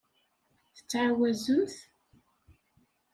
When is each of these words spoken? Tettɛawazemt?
Tettɛawazemt? 0.75 1.77